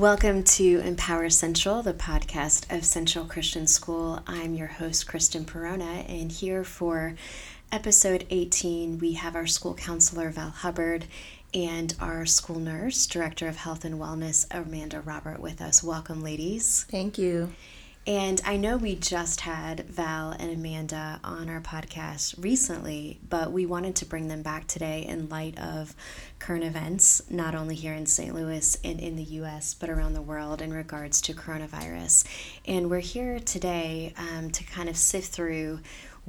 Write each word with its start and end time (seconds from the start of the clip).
Welcome 0.00 0.44
to 0.44 0.80
Empower 0.80 1.28
Central, 1.28 1.82
the 1.82 1.92
podcast 1.92 2.74
of 2.74 2.86
Central 2.86 3.26
Christian 3.26 3.66
School. 3.66 4.22
I'm 4.26 4.54
your 4.54 4.68
host, 4.68 5.06
Kristen 5.06 5.44
Perona, 5.44 6.08
and 6.08 6.32
here 6.32 6.64
for 6.64 7.16
episode 7.70 8.26
18, 8.30 8.98
we 8.98 9.12
have 9.12 9.36
our 9.36 9.46
school 9.46 9.74
counselor, 9.74 10.30
Val 10.30 10.48
Hubbard, 10.48 11.04
and 11.52 11.94
our 12.00 12.24
school 12.24 12.58
nurse, 12.58 13.06
Director 13.06 13.46
of 13.46 13.56
Health 13.56 13.84
and 13.84 13.96
Wellness, 13.96 14.46
Amanda 14.50 15.02
Robert, 15.02 15.38
with 15.38 15.60
us. 15.60 15.84
Welcome, 15.84 16.22
ladies. 16.22 16.86
Thank 16.90 17.18
you. 17.18 17.52
And 18.06 18.40
I 18.46 18.56
know 18.56 18.78
we 18.78 18.94
just 18.96 19.42
had 19.42 19.86
Val 19.86 20.30
and 20.30 20.50
Amanda 20.50 21.20
on 21.22 21.50
our 21.50 21.60
podcast 21.60 22.42
recently, 22.42 23.20
but 23.28 23.52
we 23.52 23.66
wanted 23.66 23.94
to 23.96 24.06
bring 24.06 24.28
them 24.28 24.40
back 24.40 24.66
today 24.66 25.04
in 25.06 25.28
light 25.28 25.58
of 25.58 25.94
current 26.38 26.64
events, 26.64 27.20
not 27.28 27.54
only 27.54 27.74
here 27.74 27.92
in 27.92 28.06
St. 28.06 28.34
Louis 28.34 28.78
and 28.82 28.98
in 28.98 29.16
the 29.16 29.22
US, 29.22 29.74
but 29.74 29.90
around 29.90 30.14
the 30.14 30.22
world 30.22 30.62
in 30.62 30.72
regards 30.72 31.20
to 31.20 31.34
coronavirus. 31.34 32.24
And 32.66 32.88
we're 32.88 33.00
here 33.00 33.38
today 33.38 34.14
um, 34.16 34.50
to 34.50 34.64
kind 34.64 34.88
of 34.88 34.96
sift 34.96 35.30
through 35.30 35.80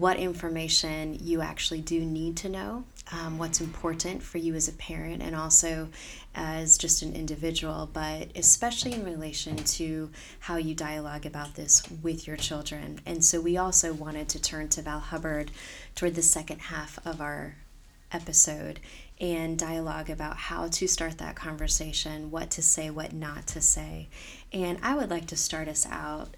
what 0.01 0.17
information 0.17 1.15
you 1.21 1.41
actually 1.41 1.79
do 1.79 2.03
need 2.03 2.35
to 2.35 2.49
know, 2.49 2.83
um, 3.11 3.37
what's 3.37 3.61
important 3.61 4.23
for 4.23 4.39
you 4.39 4.55
as 4.55 4.67
a 4.67 4.73
parent 4.73 5.21
and 5.21 5.35
also 5.35 5.87
as 6.33 6.75
just 6.75 7.03
an 7.03 7.13
individual, 7.13 7.87
but 7.93 8.27
especially 8.35 8.93
in 8.93 9.05
relation 9.05 9.55
to 9.55 10.09
how 10.39 10.55
you 10.55 10.73
dialogue 10.73 11.27
about 11.27 11.53
this 11.53 11.83
with 12.01 12.25
your 12.25 12.35
children. 12.35 12.99
And 13.05 13.23
so 13.23 13.39
we 13.39 13.57
also 13.57 13.93
wanted 13.93 14.27
to 14.29 14.41
turn 14.41 14.69
to 14.69 14.81
Val 14.81 14.99
Hubbard 14.99 15.51
toward 15.93 16.15
the 16.15 16.23
second 16.23 16.61
half 16.61 16.97
of 17.05 17.21
our 17.21 17.57
episode 18.11 18.79
and 19.19 19.55
dialogue 19.55 20.09
about 20.09 20.35
how 20.35 20.67
to 20.67 20.87
start 20.87 21.19
that 21.19 21.35
conversation, 21.35 22.31
what 22.31 22.49
to 22.49 22.63
say, 22.63 22.89
what 22.89 23.13
not 23.13 23.45
to 23.45 23.61
say. 23.61 24.07
And 24.51 24.79
I 24.81 24.95
would 24.95 25.11
like 25.11 25.27
to 25.27 25.37
start 25.37 25.67
us 25.67 25.85
out 25.85 26.37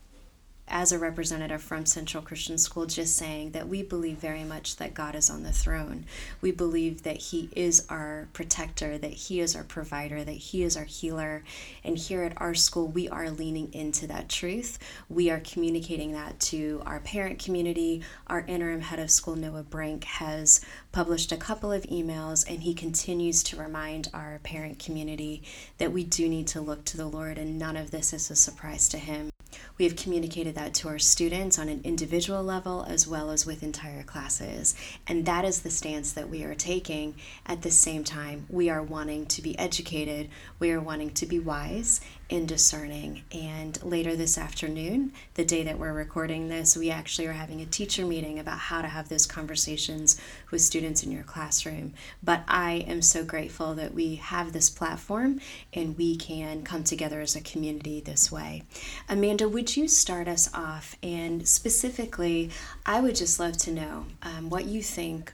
as 0.74 0.92
a 0.92 0.98
representative 0.98 1.62
from 1.62 1.86
Central 1.86 2.24
Christian 2.24 2.58
School, 2.58 2.88
just 2.88 3.16
saying 3.16 3.52
that 3.52 3.68
we 3.68 3.84
believe 3.84 4.18
very 4.18 4.44
much 4.44 4.78
that 4.78 4.96
God 4.96 5.14
is 5.14 5.30
on 5.30 5.44
the 5.44 5.52
throne. 5.52 6.04
We 6.42 6.52
believe 6.52 7.04
that 7.04 7.18
He 7.18 7.48
is 7.56 7.86
our 7.90 8.28
protector, 8.34 8.98
that 8.98 9.14
He 9.14 9.40
is 9.40 9.56
our 9.56 9.64
provider, 9.64 10.24
that 10.24 10.32
He 10.32 10.64
is 10.64 10.76
our 10.76 10.84
healer. 10.84 11.44
And 11.84 11.96
here 11.96 12.24
at 12.24 12.42
our 12.42 12.56
school, 12.56 12.88
we 12.88 13.08
are 13.08 13.30
leaning 13.30 13.72
into 13.72 14.08
that 14.08 14.30
truth. 14.30 14.80
We 15.10 15.30
are 15.30 15.42
communicating 15.42 16.14
that 16.14 16.40
to 16.40 16.82
our 16.88 17.00
parent 17.02 17.38
community. 17.38 18.02
Our 18.26 18.44
interim 18.48 18.82
head 18.82 19.00
of 19.00 19.12
school, 19.12 19.36
Noah 19.36 19.62
Brink, 19.62 20.06
has 20.06 20.60
published 20.92 21.32
a 21.32 21.38
couple 21.38 21.72
of 21.72 21.84
emails, 21.84 22.50
and 22.50 22.64
he 22.64 22.74
continues 22.74 23.44
to 23.44 23.58
remind 23.58 24.10
our 24.12 24.40
parent 24.42 24.80
community 24.80 25.44
that 25.78 25.92
we 25.92 26.04
do 26.04 26.28
need 26.28 26.48
to 26.48 26.62
look 26.62 26.84
to 26.86 26.98
the 26.98 27.06
Lord, 27.06 27.38
and 27.38 27.60
none 27.60 27.78
of 27.78 27.92
this 27.92 28.12
is 28.12 28.32
a 28.32 28.36
surprise 28.36 28.90
to 28.90 28.98
Him. 28.98 29.30
We 29.78 29.86
have 29.86 29.96
communicated 29.96 30.56
that 30.56 30.63
to 30.70 30.88
our 30.88 31.00
students 31.00 31.58
on 31.60 31.70
an 31.70 31.82
individual 31.84 32.44
level 32.44 32.86
as 32.88 33.08
well 33.08 33.32
as 33.32 33.46
with 33.46 33.64
entire 33.64 34.04
classes. 34.04 34.76
And 35.08 35.26
that 35.26 35.46
is 35.46 35.62
the 35.62 35.70
stance 35.70 36.14
that 36.14 36.30
we 36.30 36.44
are 36.44 36.56
taking. 36.56 37.16
At 37.46 37.62
the 37.62 37.72
same 37.72 38.04
time, 38.04 38.46
we 38.50 38.70
are 38.70 38.82
wanting 38.82 39.26
to 39.28 39.42
be 39.42 39.58
educated, 39.58 40.30
we 40.60 40.72
are 40.72 40.80
wanting 40.80 41.12
to 41.12 41.26
be 41.26 41.40
wise 41.40 42.02
and 42.34 42.48
discerning. 42.48 43.22
And 43.32 43.82
later 43.84 44.16
this 44.16 44.40
afternoon, 44.40 45.14
the 45.36 45.46
day 45.46 45.62
that 45.64 45.78
we're 45.78 45.94
recording 45.94 46.50
this, 46.50 46.76
we 46.76 46.90
actually 46.90 47.28
are 47.28 47.34
having 47.34 47.62
a 47.62 47.66
teacher 47.68 48.06
meeting 48.06 48.40
about 48.40 48.58
how 48.58 48.82
to 48.82 48.88
have 48.88 49.08
those 49.08 49.28
conversations 49.28 50.20
with 50.50 50.62
students 50.62 51.04
in 51.04 51.12
your 51.12 51.22
classroom. 51.24 51.94
But 52.24 52.42
I 52.48 52.86
am 52.88 53.04
so 53.04 53.24
grateful 53.24 53.76
that 53.76 53.94
we 53.94 54.16
have 54.16 54.52
this 54.52 54.72
platform 54.72 55.42
and 55.74 55.96
we 55.96 56.16
can 56.16 56.64
come 56.64 56.84
together 56.84 57.22
as 57.22 57.36
a 57.36 57.42
community 57.42 58.00
this 58.00 58.32
way. 58.32 58.64
Amanda, 59.08 59.48
would 59.48 59.78
you 59.78 59.88
start 59.88 60.28
us 60.28 60.50
off? 60.56 60.98
And 61.04 61.48
specifically, 61.48 62.50
I 62.84 63.00
would 63.00 63.16
just 63.16 63.40
love 63.40 63.58
to 63.58 63.72
know 63.72 64.08
um, 64.24 64.50
what 64.50 64.66
you 64.66 64.82
think 64.82 65.34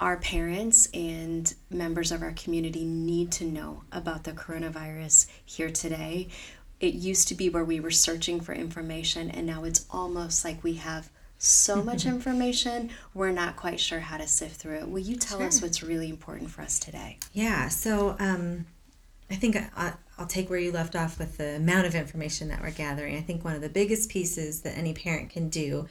our 0.00 0.16
parents 0.16 0.88
and 0.92 1.54
members 1.70 2.10
of 2.10 2.22
our 2.22 2.32
community 2.32 2.84
need 2.84 3.30
to 3.32 3.44
know 3.44 3.82
about 3.92 4.24
the 4.24 4.32
coronavirus 4.32 5.26
here 5.44 5.70
today. 5.70 6.28
It 6.80 6.94
used 6.94 7.28
to 7.28 7.34
be 7.34 7.48
where 7.48 7.64
we 7.64 7.80
were 7.80 7.90
searching 7.90 8.40
for 8.40 8.52
information, 8.52 9.30
and 9.30 9.46
now 9.46 9.64
it's 9.64 9.86
almost 9.90 10.44
like 10.44 10.62
we 10.64 10.74
have 10.74 11.10
so 11.38 11.82
much 11.84 12.06
information, 12.06 12.90
we're 13.12 13.30
not 13.30 13.56
quite 13.56 13.78
sure 13.80 14.00
how 14.00 14.16
to 14.16 14.26
sift 14.26 14.56
through 14.56 14.78
it. 14.78 14.88
Will 14.88 15.00
you 15.00 15.16
tell 15.16 15.38
sure. 15.38 15.46
us 15.46 15.62
what's 15.62 15.82
really 15.82 16.10
important 16.10 16.50
for 16.50 16.62
us 16.62 16.78
today? 16.78 17.18
Yeah, 17.32 17.68
so 17.68 18.16
um, 18.18 18.66
I 19.30 19.36
think 19.36 19.56
I, 19.56 19.94
I'll 20.18 20.26
take 20.26 20.50
where 20.50 20.58
you 20.58 20.72
left 20.72 20.96
off 20.96 21.18
with 21.18 21.38
the 21.38 21.56
amount 21.56 21.86
of 21.86 21.94
information 21.94 22.48
that 22.48 22.60
we're 22.60 22.70
gathering. 22.70 23.16
I 23.16 23.20
think 23.20 23.44
one 23.44 23.54
of 23.54 23.60
the 23.60 23.68
biggest 23.68 24.10
pieces 24.10 24.62
that 24.62 24.76
any 24.76 24.92
parent 24.92 25.30
can 25.30 25.48
do 25.48 25.88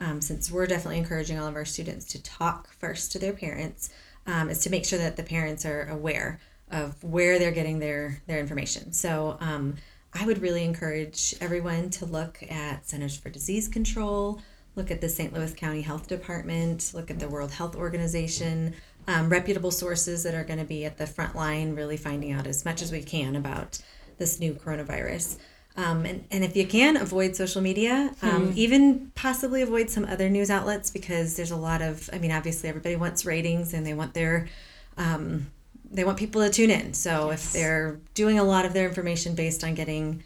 um, 0.00 0.20
since 0.20 0.50
we're 0.50 0.66
definitely 0.66 0.98
encouraging 0.98 1.38
all 1.38 1.46
of 1.46 1.54
our 1.54 1.64
students 1.64 2.04
to 2.06 2.22
talk 2.22 2.72
first 2.72 3.12
to 3.12 3.18
their 3.18 3.32
parents, 3.32 3.90
um, 4.26 4.50
is 4.50 4.58
to 4.60 4.70
make 4.70 4.84
sure 4.84 4.98
that 4.98 5.16
the 5.16 5.22
parents 5.22 5.64
are 5.64 5.88
aware 5.88 6.40
of 6.70 7.02
where 7.02 7.38
they're 7.38 7.52
getting 7.52 7.78
their 7.78 8.20
their 8.26 8.40
information. 8.40 8.92
So 8.92 9.36
um, 9.40 9.76
I 10.12 10.26
would 10.26 10.42
really 10.42 10.64
encourage 10.64 11.34
everyone 11.40 11.90
to 11.90 12.06
look 12.06 12.42
at 12.48 12.88
Centers 12.88 13.16
for 13.16 13.30
Disease 13.30 13.68
Control, 13.68 14.40
look 14.74 14.90
at 14.90 15.00
the 15.00 15.08
St. 15.08 15.32
Louis 15.32 15.54
County 15.54 15.82
Health 15.82 16.08
Department, 16.08 16.92
look 16.94 17.10
at 17.10 17.18
the 17.18 17.28
World 17.28 17.50
Health 17.50 17.76
Organization, 17.76 18.74
um, 19.08 19.28
reputable 19.28 19.70
sources 19.70 20.22
that 20.22 20.34
are 20.34 20.44
going 20.44 20.58
to 20.58 20.64
be 20.64 20.84
at 20.84 20.98
the 20.98 21.06
front 21.06 21.36
line, 21.36 21.74
really 21.74 21.96
finding 21.96 22.32
out 22.32 22.46
as 22.46 22.64
much 22.64 22.82
as 22.82 22.90
we 22.90 23.02
can 23.02 23.36
about 23.36 23.78
this 24.18 24.40
new 24.40 24.54
coronavirus. 24.54 25.36
Um, 25.76 26.06
and, 26.06 26.24
and 26.30 26.42
if 26.42 26.56
you 26.56 26.66
can, 26.66 26.96
avoid 26.96 27.36
social 27.36 27.60
media, 27.60 28.14
um, 28.22 28.48
hmm. 28.48 28.52
even 28.58 29.12
possibly 29.14 29.60
avoid 29.60 29.90
some 29.90 30.06
other 30.06 30.30
news 30.30 30.50
outlets 30.50 30.90
because 30.90 31.36
there's 31.36 31.50
a 31.50 31.56
lot 31.56 31.82
of, 31.82 32.08
I 32.12 32.18
mean, 32.18 32.32
obviously 32.32 32.68
everybody 32.68 32.96
wants 32.96 33.26
ratings 33.26 33.74
and 33.74 33.86
they 33.86 33.92
want 33.92 34.14
their, 34.14 34.48
um, 34.96 35.48
they 35.90 36.02
want 36.04 36.16
people 36.18 36.42
to 36.42 36.50
tune 36.50 36.70
in. 36.70 36.94
So 36.94 37.30
yes. 37.30 37.44
if 37.44 37.52
they're 37.52 37.98
doing 38.14 38.38
a 38.38 38.44
lot 38.44 38.64
of 38.64 38.72
their 38.72 38.88
information 38.88 39.34
based 39.34 39.62
on 39.64 39.74
getting 39.74 40.22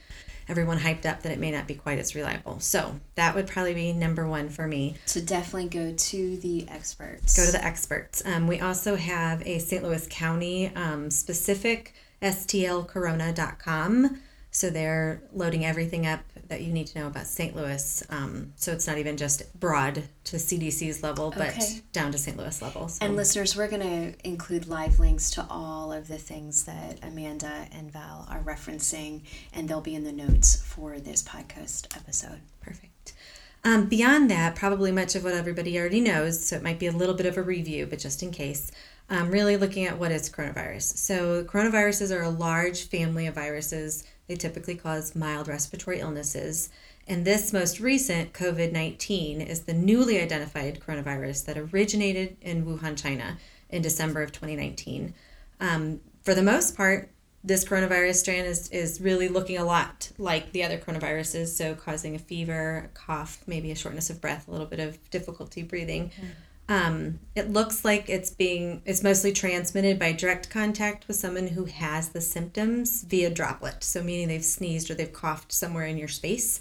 everyone 0.48 0.78
hyped 0.78 1.04
up, 1.06 1.22
then 1.22 1.32
it 1.32 1.38
may 1.38 1.50
not 1.50 1.66
be 1.66 1.74
quite 1.74 1.98
as 1.98 2.14
reliable. 2.14 2.60
So 2.60 3.00
that 3.16 3.34
would 3.34 3.48
probably 3.48 3.74
be 3.74 3.92
number 3.92 4.28
one 4.28 4.48
for 4.48 4.66
me. 4.66 4.96
So 5.06 5.20
definitely 5.20 5.68
go 5.68 5.92
to 5.96 6.36
the 6.38 6.68
experts. 6.68 7.36
Go 7.36 7.44
to 7.46 7.52
the 7.52 7.64
experts. 7.64 8.22
Um, 8.24 8.46
we 8.46 8.60
also 8.60 8.96
have 8.96 9.46
a 9.46 9.58
St. 9.58 9.82
Louis 9.82 10.06
County 10.08 10.74
um, 10.74 11.10
specific 11.10 11.94
stlcorona.com 12.22 14.20
so 14.50 14.68
they're 14.68 15.22
loading 15.32 15.64
everything 15.64 16.06
up 16.06 16.20
that 16.48 16.62
you 16.62 16.72
need 16.72 16.88
to 16.88 16.98
know 16.98 17.06
about 17.06 17.26
St. 17.26 17.54
Louis. 17.54 18.02
Um, 18.10 18.52
so 18.56 18.72
it's 18.72 18.86
not 18.86 18.98
even 18.98 19.16
just 19.16 19.58
broad 19.58 20.02
to 20.24 20.36
CDC's 20.36 21.02
level, 21.02 21.30
but 21.30 21.50
okay. 21.50 21.80
down 21.92 22.10
to 22.10 22.18
St. 22.18 22.36
Louis 22.36 22.60
level. 22.60 22.88
So. 22.88 23.04
And 23.04 23.14
listeners, 23.14 23.56
we're 23.56 23.68
going 23.68 23.82
to 23.82 24.28
include 24.28 24.66
live 24.66 24.98
links 24.98 25.30
to 25.32 25.46
all 25.48 25.92
of 25.92 26.08
the 26.08 26.18
things 26.18 26.64
that 26.64 26.98
Amanda 27.02 27.68
and 27.72 27.92
Val 27.92 28.26
are 28.28 28.40
referencing, 28.40 29.22
and 29.54 29.68
they'll 29.68 29.80
be 29.80 29.94
in 29.94 30.02
the 30.02 30.12
notes 30.12 30.56
for 30.56 30.98
this 30.98 31.22
podcast 31.22 31.96
episode. 31.96 32.40
Perfect. 32.60 33.14
Um, 33.62 33.86
beyond 33.86 34.30
that, 34.30 34.56
probably 34.56 34.90
much 34.90 35.14
of 35.14 35.22
what 35.22 35.34
everybody 35.34 35.78
already 35.78 36.00
knows, 36.00 36.44
so 36.44 36.56
it 36.56 36.62
might 36.62 36.78
be 36.80 36.86
a 36.86 36.92
little 36.92 37.14
bit 37.14 37.26
of 37.26 37.36
a 37.36 37.42
review, 37.42 37.86
but 37.86 38.00
just 38.00 38.22
in 38.22 38.32
case. 38.32 38.72
Um, 39.12 39.28
really 39.30 39.56
looking 39.56 39.86
at 39.86 39.98
what 39.98 40.12
is 40.12 40.30
coronavirus. 40.30 40.96
So, 40.96 41.42
coronaviruses 41.42 42.16
are 42.16 42.22
a 42.22 42.30
large 42.30 42.84
family 42.84 43.26
of 43.26 43.34
viruses 43.34 44.04
they 44.30 44.36
typically 44.36 44.76
cause 44.76 45.16
mild 45.16 45.48
respiratory 45.48 45.98
illnesses. 45.98 46.70
And 47.08 47.24
this 47.24 47.52
most 47.52 47.80
recent 47.80 48.32
COVID 48.32 48.70
19 48.70 49.40
is 49.40 49.62
the 49.62 49.74
newly 49.74 50.20
identified 50.20 50.78
coronavirus 50.78 51.46
that 51.46 51.58
originated 51.58 52.36
in 52.40 52.64
Wuhan, 52.64 52.96
China 52.96 53.38
in 53.70 53.82
December 53.82 54.22
of 54.22 54.30
2019. 54.30 55.14
Um, 55.58 56.00
for 56.22 56.32
the 56.32 56.44
most 56.44 56.76
part, 56.76 57.10
this 57.42 57.64
coronavirus 57.64 58.14
strand 58.16 58.46
is, 58.46 58.68
is 58.68 59.00
really 59.00 59.26
looking 59.26 59.58
a 59.58 59.64
lot 59.64 60.12
like 60.16 60.52
the 60.52 60.62
other 60.62 60.78
coronaviruses, 60.78 61.48
so 61.48 61.74
causing 61.74 62.14
a 62.14 62.20
fever, 62.20 62.84
a 62.84 62.88
cough, 62.96 63.42
maybe 63.48 63.72
a 63.72 63.74
shortness 63.74 64.10
of 64.10 64.20
breath, 64.20 64.46
a 64.46 64.52
little 64.52 64.66
bit 64.66 64.78
of 64.78 65.10
difficulty 65.10 65.64
breathing. 65.64 66.12
Mm. 66.20 66.28
Um, 66.70 67.18
it 67.34 67.50
looks 67.50 67.84
like 67.84 68.08
it's 68.08 68.30
being 68.30 68.80
it's 68.86 69.02
mostly 69.02 69.32
transmitted 69.32 69.98
by 69.98 70.12
direct 70.12 70.50
contact 70.50 71.08
with 71.08 71.16
someone 71.16 71.48
who 71.48 71.64
has 71.64 72.10
the 72.10 72.20
symptoms 72.20 73.02
via 73.02 73.28
droplet. 73.28 73.82
So 73.82 74.04
meaning 74.04 74.28
they've 74.28 74.44
sneezed 74.44 74.88
or 74.88 74.94
they've 74.94 75.12
coughed 75.12 75.50
somewhere 75.50 75.86
in 75.86 75.98
your 75.98 76.06
space. 76.06 76.60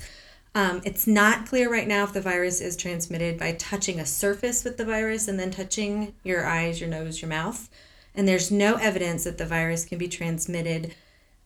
Um, 0.55 0.81
it's 0.83 1.05
not 1.05 1.45
clear 1.45 1.71
right 1.71 1.87
now 1.87 2.05
if 2.05 2.13
the 2.13 2.21
virus 2.21 2.59
is 2.59 2.75
transmitted 2.75 3.37
by 3.37 3.51
touching 3.53 3.99
a 3.99 4.05
surface 4.05 4.63
with 4.63 4.77
the 4.77 4.85
virus 4.85 5.27
and 5.27 5.39
then 5.39 5.51
touching 5.51 6.15
your 6.23 6.43
eyes, 6.43 6.81
your 6.81 6.89
nose, 6.89 7.21
your 7.21 7.29
mouth. 7.29 7.69
And 8.15 8.27
there's 8.27 8.49
no 8.49 8.77
evidence 8.77 9.25
that 9.25 9.37
the 9.37 9.45
virus 9.45 9.85
can 9.85 9.99
be 9.99 10.07
transmitted 10.07 10.95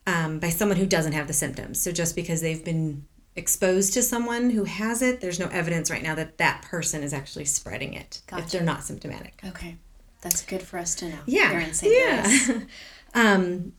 um, 0.07 0.39
by 0.39 0.47
someone 0.47 0.77
who 0.77 0.85
doesn't 0.85 1.11
have 1.11 1.27
the 1.27 1.33
symptoms. 1.33 1.81
So 1.81 1.91
just 1.91 2.15
because 2.15 2.39
they've 2.39 2.63
been 2.63 3.05
exposed 3.35 3.93
to 3.93 4.01
someone 4.01 4.49
who 4.51 4.63
has 4.65 5.01
it, 5.01 5.21
there's 5.21 5.39
no 5.39 5.47
evidence 5.47 5.89
right 5.89 6.03
now 6.03 6.15
that 6.15 6.37
that 6.37 6.61
person 6.63 7.03
is 7.03 7.13
actually 7.13 7.45
spreading 7.45 7.93
it 7.93 8.21
gotcha. 8.27 8.43
if 8.43 8.51
they're 8.51 8.63
not 8.63 8.83
symptomatic. 8.83 9.41
Okay, 9.45 9.77
that's 10.21 10.43
good 10.43 10.61
for 10.61 10.77
us 10.77 10.95
to 10.95 11.09
know. 11.09 11.19
Yeah, 11.25 11.67
yeah. 11.81 12.59
um, 13.13 13.73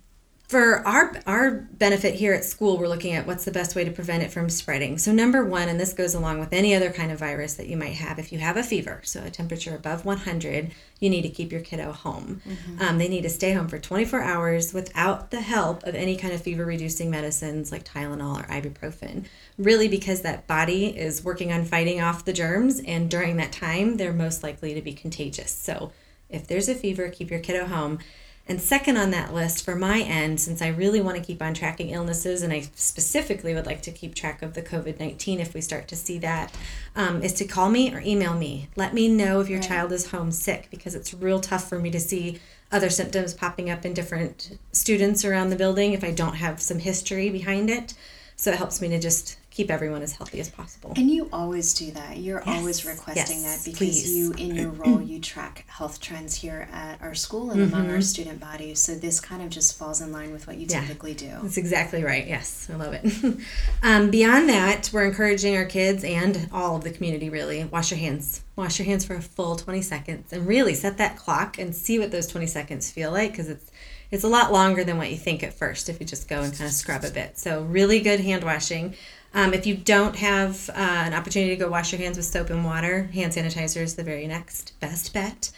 for 0.48 0.86
our 0.86 1.14
our 1.26 1.50
benefit 1.50 2.14
here 2.14 2.34
at 2.34 2.44
school 2.44 2.76
we're 2.76 2.86
looking 2.86 3.14
at 3.14 3.26
what's 3.26 3.46
the 3.46 3.50
best 3.50 3.74
way 3.74 3.82
to 3.82 3.90
prevent 3.90 4.22
it 4.22 4.30
from 4.30 4.50
spreading. 4.50 4.98
So 4.98 5.10
number 5.10 5.42
one 5.44 5.68
and 5.70 5.80
this 5.80 5.94
goes 5.94 6.14
along 6.14 6.38
with 6.38 6.52
any 6.52 6.74
other 6.74 6.90
kind 6.90 7.10
of 7.10 7.18
virus 7.18 7.54
that 7.54 7.66
you 7.66 7.78
might 7.78 7.94
have 7.94 8.18
if 8.18 8.30
you 8.30 8.38
have 8.38 8.58
a 8.58 8.62
fever 8.62 9.00
so 9.04 9.24
a 9.24 9.30
temperature 9.30 9.74
above 9.74 10.04
100 10.04 10.72
you 11.00 11.08
need 11.08 11.22
to 11.22 11.30
keep 11.30 11.50
your 11.50 11.62
kiddo 11.62 11.92
home. 11.92 12.42
Mm-hmm. 12.46 12.82
um, 12.82 12.98
they 12.98 13.08
need 13.08 13.22
to 13.22 13.30
stay 13.30 13.52
home 13.52 13.68
for 13.68 13.78
24 13.78 14.20
hours 14.20 14.74
without 14.74 15.30
the 15.30 15.40
help 15.40 15.82
of 15.84 15.94
any 15.94 16.16
kind 16.16 16.34
of 16.34 16.42
fever 16.42 16.64
reducing 16.66 17.10
medicines 17.10 17.72
like 17.72 17.84
tylenol 17.84 18.38
or 18.38 18.46
ibuprofen 18.46 19.24
really 19.56 19.88
because 19.88 20.22
that 20.22 20.46
body 20.46 20.86
is 20.86 21.24
working 21.24 21.52
on 21.52 21.64
fighting 21.64 22.02
off 22.02 22.26
the 22.26 22.34
germs 22.34 22.80
and 22.86 23.10
during 23.10 23.38
that 23.38 23.50
time 23.50 23.96
they're 23.96 24.12
most 24.12 24.42
likely 24.42 24.74
to 24.74 24.82
be 24.82 24.92
contagious. 24.92 25.50
So 25.50 25.90
if 26.28 26.46
there's 26.46 26.68
a 26.68 26.74
fever 26.74 27.08
keep 27.08 27.30
your 27.30 27.40
kiddo 27.40 27.64
home 27.64 27.98
and 28.46 28.60
second 28.60 28.98
on 28.98 29.10
that 29.12 29.32
list 29.32 29.64
for 29.64 29.74
my 29.74 30.00
end, 30.00 30.38
since 30.38 30.60
I 30.60 30.68
really 30.68 31.00
want 31.00 31.16
to 31.16 31.22
keep 31.22 31.40
on 31.40 31.54
tracking 31.54 31.90
illnesses 31.90 32.42
and 32.42 32.52
I 32.52 32.68
specifically 32.74 33.54
would 33.54 33.64
like 33.64 33.80
to 33.82 33.90
keep 33.90 34.14
track 34.14 34.42
of 34.42 34.52
the 34.52 34.60
COVID 34.60 35.00
19 35.00 35.40
if 35.40 35.54
we 35.54 35.62
start 35.62 35.88
to 35.88 35.96
see 35.96 36.18
that, 36.18 36.54
um, 36.94 37.22
is 37.22 37.32
to 37.34 37.46
call 37.46 37.70
me 37.70 37.94
or 37.94 38.00
email 38.00 38.34
me. 38.34 38.68
Let 38.76 38.92
me 38.92 39.08
know 39.08 39.40
if 39.40 39.48
your 39.48 39.60
right. 39.60 39.68
child 39.68 39.92
is 39.92 40.10
homesick 40.10 40.68
because 40.70 40.94
it's 40.94 41.14
real 41.14 41.40
tough 41.40 41.68
for 41.68 41.78
me 41.78 41.90
to 41.90 42.00
see 42.00 42.38
other 42.70 42.90
symptoms 42.90 43.32
popping 43.32 43.70
up 43.70 43.86
in 43.86 43.94
different 43.94 44.58
students 44.72 45.24
around 45.24 45.48
the 45.48 45.56
building 45.56 45.92
if 45.92 46.04
I 46.04 46.10
don't 46.10 46.34
have 46.34 46.60
some 46.60 46.80
history 46.80 47.30
behind 47.30 47.70
it. 47.70 47.94
So 48.36 48.50
it 48.50 48.58
helps 48.58 48.80
me 48.80 48.88
to 48.88 48.98
just 48.98 49.38
keep 49.54 49.70
everyone 49.70 50.02
as 50.02 50.12
healthy 50.12 50.40
as 50.40 50.50
possible. 50.50 50.92
And 50.96 51.08
you 51.08 51.28
always 51.32 51.74
do 51.74 51.92
that. 51.92 52.16
You're 52.16 52.42
yes. 52.44 52.58
always 52.58 52.84
requesting 52.84 53.42
yes, 53.42 53.64
that 53.64 53.70
because 53.70 54.02
please. 54.02 54.16
you, 54.16 54.32
in 54.32 54.56
your 54.56 54.70
role, 54.70 55.00
you 55.00 55.20
track 55.20 55.64
health 55.68 56.00
trends 56.00 56.34
here 56.34 56.68
at 56.72 57.00
our 57.00 57.14
school 57.14 57.52
and 57.52 57.60
mm-hmm. 57.60 57.72
among 57.72 57.86
our 57.86 57.94
mm-hmm. 57.94 58.02
student 58.02 58.40
body. 58.40 58.74
So 58.74 58.96
this 58.96 59.20
kind 59.20 59.42
of 59.42 59.50
just 59.50 59.78
falls 59.78 60.00
in 60.00 60.10
line 60.10 60.32
with 60.32 60.48
what 60.48 60.56
you 60.56 60.66
yeah. 60.68 60.80
typically 60.80 61.14
do. 61.14 61.30
That's 61.40 61.56
exactly 61.56 62.02
right. 62.02 62.26
Yes, 62.26 62.68
I 62.68 62.74
love 62.74 62.94
it. 62.94 63.38
um, 63.84 64.10
beyond 64.10 64.48
that, 64.48 64.90
we're 64.92 65.04
encouraging 65.06 65.56
our 65.56 65.66
kids 65.66 66.02
and 66.02 66.48
all 66.52 66.76
of 66.76 66.82
the 66.82 66.90
community 66.90 67.30
really 67.30 67.64
wash 67.64 67.92
your 67.92 68.00
hands. 68.00 68.42
Wash 68.56 68.80
your 68.80 68.86
hands 68.86 69.04
for 69.04 69.14
a 69.14 69.22
full 69.22 69.54
20 69.54 69.82
seconds 69.82 70.32
and 70.32 70.48
really 70.48 70.74
set 70.74 70.98
that 70.98 71.16
clock 71.16 71.58
and 71.58 71.74
see 71.74 72.00
what 72.00 72.10
those 72.10 72.26
20 72.26 72.48
seconds 72.48 72.90
feel 72.90 73.12
like 73.12 73.30
because 73.30 73.48
it's 73.48 73.70
it's 74.10 74.22
a 74.22 74.28
lot 74.28 74.52
longer 74.52 74.84
than 74.84 74.96
what 74.96 75.10
you 75.10 75.16
think 75.16 75.42
at 75.42 75.54
first 75.54 75.88
if 75.88 75.98
you 75.98 76.06
just 76.06 76.28
go 76.28 76.40
and 76.40 76.52
kind 76.52 76.66
of 76.66 76.72
scrub 76.72 77.02
a 77.02 77.10
bit. 77.10 77.36
So 77.36 77.62
really 77.62 78.00
good 78.00 78.20
hand 78.20 78.44
washing. 78.44 78.94
Um, 79.34 79.52
if 79.52 79.66
you 79.66 79.76
don't 79.76 80.16
have 80.16 80.70
uh, 80.70 80.72
an 80.76 81.12
opportunity 81.12 81.50
to 81.50 81.60
go 81.60 81.68
wash 81.68 81.92
your 81.92 82.00
hands 82.00 82.16
with 82.16 82.26
soap 82.26 82.50
and 82.50 82.64
water, 82.64 83.04
hand 83.12 83.32
sanitizer 83.32 83.82
is 83.82 83.96
the 83.96 84.04
very 84.04 84.26
next 84.28 84.78
best 84.78 85.12
bet. 85.12 85.50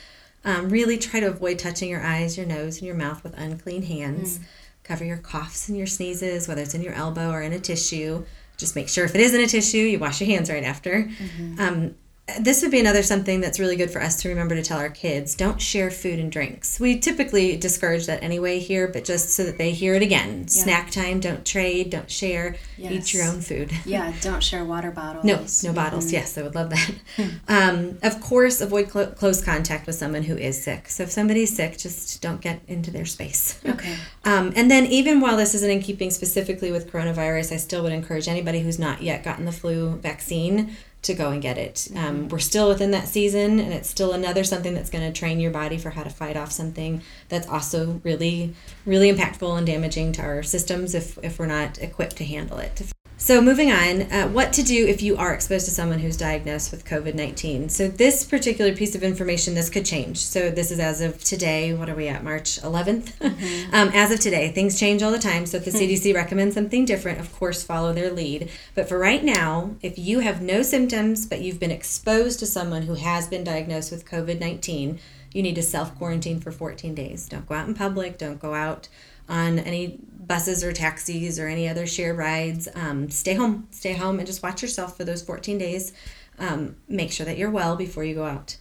Um, 0.45 0.71
really 0.71 0.97
try 0.97 1.21
to 1.21 1.27
avoid 1.27 1.59
touching 1.59 1.91
your 1.91 2.03
eyes, 2.03 2.39
your 2.39 2.47
nose, 2.47 2.79
and 2.79 2.87
your 2.87 2.97
mouth 2.97 3.23
with 3.23 3.37
unclean 3.37 3.83
hands. 3.83 4.39
Mm. 4.39 4.45
Cover 4.85 5.05
your 5.05 5.19
coughs 5.19 5.69
and 5.69 5.77
your 5.77 5.87
sneezes, 5.87 6.49
whether 6.49 6.63
it's 6.63 6.75
in 6.75 6.83
your 6.83 6.95
elbow 6.95 7.31
or 7.31 7.43
in 7.43 7.53
a 7.53 7.59
tissue. 7.59 8.25
Just 8.57 8.77
make 8.77 8.89
sure 8.89 9.05
if 9.05 9.15
it 9.15 9.21
is 9.21 9.35
in 9.35 9.41
a 9.41 9.47
tissue, 9.47 9.79
you 9.79 9.99
wash 9.99 10.21
your 10.21 10.31
hands 10.31 10.49
right 10.49 10.65
after. 10.65 11.03
Mm-hmm. 11.03 11.61
Um, 11.61 11.95
this 12.41 12.61
would 12.63 12.73
be 12.73 12.81
another 12.81 13.05
something 13.05 13.41
that's 13.41 13.61
really 13.61 13.77
good 13.77 13.91
for 13.91 14.03
us 14.03 14.21
to 14.23 14.29
remember 14.29 14.57
to 14.57 14.63
tell 14.63 14.79
our 14.79 14.91
kids. 14.91 15.37
Don't 15.37 15.63
share 15.63 15.93
food 15.93 16.19
and 16.19 16.31
drinks. 16.31 16.81
We 16.81 16.99
typically 16.99 17.57
discourage 17.57 18.07
that 18.07 18.23
anyway 18.23 18.59
here 18.59 18.89
but 18.89 19.05
just 19.05 19.31
so 19.31 19.45
that 19.45 19.59
they 19.59 19.71
hear 19.71 19.95
it 19.95 20.03
again. 20.03 20.41
Yeah. 20.41 20.47
snack 20.47 20.91
time 20.91 21.21
don't 21.21 21.47
trade 21.47 21.91
don't 21.91 22.11
share. 22.11 22.57
Yes. 22.77 22.93
eat 22.93 23.15
your 23.15 23.25
own 23.25 23.41
food. 23.41 23.73
Yeah 23.87 24.13
don't 24.21 24.43
share 24.43 24.65
water 24.65 24.91
bottles. 24.91 25.25
No 25.25 25.37
no 25.37 25.43
mm-hmm. 25.45 25.75
bottles 25.75 26.13
yes 26.13 26.37
i 26.37 26.43
would 26.43 26.55
love 26.55 26.71
that. 26.71 26.91
Um, 27.49 27.99
of 28.03 28.21
course 28.21 28.61
avoid 28.61 28.91
cl- 28.91 29.13
close 29.13 29.43
contact 29.43 29.87
with 29.87 29.95
someone 29.95 30.25
who 30.25 30.37
is 30.37 30.63
sick. 30.63 30.89
So 30.89 31.05
if 31.05 31.11
somebody's 31.11 31.55
sick 31.55 31.79
just 31.79 32.21
don't 32.21 32.41
get 32.41 32.61
into 32.67 32.91
their 32.91 33.07
space. 33.07 33.61
Okay. 33.77 33.97
Um, 34.25 34.53
and 34.57 34.71
then 34.71 34.87
even 34.87 35.21
while 35.21 35.37
this 35.37 35.55
isn't 35.55 35.71
in 35.71 35.81
keeping 35.83 36.11
specifically 36.11 36.73
with 36.73 36.91
coronavirus 36.91 37.53
i 37.53 37.57
still 37.57 37.83
would 37.83 37.93
encourage 37.93 38.27
anybody 38.27 38.61
who's 38.61 38.79
not 38.79 39.03
yet 39.03 39.23
gotten 39.23 39.45
the 39.45 39.53
flu 39.53 39.97
vaccine 39.97 40.75
to 41.07 41.15
go 41.15 41.31
and 41.31 41.43
get 41.43 41.59
it. 41.59 41.89
Um, 41.95 41.99
mm-hmm. 41.99 42.29
we're 42.29 42.39
still 42.39 42.69
within 42.69 42.91
that 42.93 43.09
season, 43.09 43.59
and 43.59 43.73
it's 43.73 43.89
still 43.89 44.13
another 44.13 44.45
something 44.45 44.75
that's 44.75 44.91
going 44.91 45.11
to 45.11 45.19
train 45.19 45.41
your 45.41 45.51
body 45.51 45.79
for 45.79 45.91
how 45.91 46.03
to 46.03 46.11
fight 46.11 46.37
off 46.37 46.53
something 46.53 47.03
that's 47.29 47.49
also 47.49 48.01
really, 48.05 48.55
really 48.85 49.13
impactful 49.13 49.57
and 49.57 49.67
damaging 49.67 50.13
to 50.13 50.23
our 50.23 50.43
systems 50.43 50.95
if, 50.95 51.19
if 51.23 51.39
we're 51.39 51.47
not 51.47 51.79
equipped 51.79 52.17
to 52.17 52.25
handle 52.25 52.59
it. 52.59 52.83
So, 53.19 53.41
moving 53.41 53.73
on, 53.73 54.03
uh, 54.13 54.29
what 54.29 54.53
to 54.53 54.63
do 54.63 54.87
if 54.87 55.01
you 55.01 55.17
are 55.17 55.33
exposed 55.33 55.65
to 55.65 55.71
someone 55.71 56.01
who's 56.01 56.19
diagnosed 56.19 56.71
with 56.71 56.85
COVID 56.85 57.15
19. 57.15 57.71
So, 57.71 57.89
this 57.89 58.25
particular 58.25 58.75
piece 58.75 58.95
of 58.95 59.03
information, 59.03 59.55
this 59.55 59.71
could 59.71 59.87
change. 59.87 60.19
So, 60.19 60.51
this 60.51 60.71
is 60.71 60.79
as 60.79 61.01
of 61.01 61.25
today. 61.25 61.73
What 61.73 61.89
are 61.89 61.95
we 61.95 62.09
at? 62.09 62.23
March 62.23 62.61
11th? 62.61 63.13
Mm-hmm. 63.27 63.75
um, 63.75 63.91
as 63.93 64.13
of 64.13 64.21
today, 64.21 64.51
things 64.53 64.79
change 64.79 65.03
all 65.03 65.11
the 65.11 65.19
time. 65.19 65.47
So, 65.47 65.57
if 65.57 65.65
the 65.65 65.71
CDC 65.71 66.11
hmm. 66.11 66.17
recommends 66.17 66.55
something 66.55 66.85
different, 66.85 67.19
of 67.19 67.33
course, 67.35 67.63
follow 67.63 67.93
their 67.93 68.13
lead. 68.13 68.51
But 68.75 68.89
for 68.89 68.99
right 68.99 69.25
now, 69.25 69.77
if 69.83 69.99
you 69.99 70.21
have 70.21 70.43
no 70.43 70.63
symptoms, 70.63 71.27
but 71.27 71.41
you've 71.41 71.59
been 71.59 71.71
exposed 71.71 72.39
to 72.41 72.47
someone 72.47 72.83
who 72.83 72.95
has 72.95 73.29
been 73.29 73.45
diagnosed 73.45 73.91
with 73.91 74.07
COVID 74.07 74.39
19, 74.39 75.01
you 75.33 75.43
need 75.43 75.55
to 75.55 75.63
self 75.63 75.97
quarantine 75.97 76.39
for 76.39 76.53
14 76.53 76.95
days. 76.95 77.29
Don't 77.29 77.49
go 77.49 77.55
out 77.55 77.67
in 77.67 77.75
public, 77.75 78.19
don't 78.19 78.41
go 78.41 78.55
out 78.55 78.89
on 79.29 79.59
any 79.59 79.99
buses 80.27 80.65
or 80.65 80.73
taxis 80.73 81.39
or 81.39 81.47
any 81.47 81.69
other 81.69 81.87
shared 81.87 82.17
rides. 82.17 82.69
Um, 82.75 83.11
stay 83.11 83.35
home, 83.35 83.69
stay 83.71 83.93
home, 83.93 84.19
and 84.19 84.27
just 84.27 84.43
watch 84.43 84.63
yourself 84.63 84.97
for 84.97 85.05
those 85.05 85.23
14 85.23 85.59
days. 85.59 85.93
Um, 86.39 86.77
make 86.89 87.13
sure 87.13 87.27
that 87.27 87.39
you're 87.39 87.51
well 87.51 87.77
before 87.77 88.05
you 88.05 88.15
go 88.15 88.25
out. 88.25 88.57